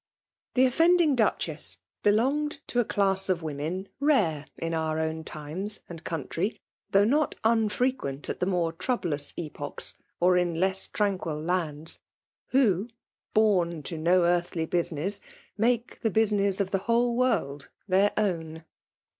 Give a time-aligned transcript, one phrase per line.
[0.55, 6.03] Thb offending Duchess belonged to a class of women rare in our own limes and
[6.03, 11.99] country, though not unfrequent at the more troublous epochs, or in less tranquil lands;
[12.47, 12.89] who,
[13.35, 15.19] bom to no earthly business,
[15.55, 18.63] make the business of the whole world their own.